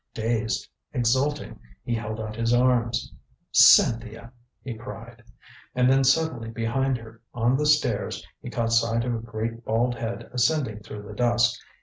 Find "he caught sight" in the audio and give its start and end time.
8.41-9.03